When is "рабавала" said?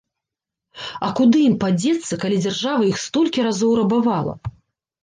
3.83-4.33